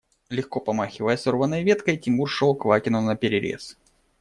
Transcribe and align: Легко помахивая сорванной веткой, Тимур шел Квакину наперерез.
Легко 0.31 0.59
помахивая 0.59 1.15
сорванной 1.15 1.61
веткой, 1.63 1.95
Тимур 1.95 2.27
шел 2.27 2.55
Квакину 2.55 3.01
наперерез. 3.01 3.77